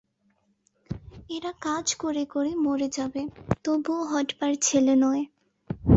[1.29, 3.21] এরা কাজ করে করে মরে যাবে,
[3.65, 5.23] তবু হটবার ছেলে নয়।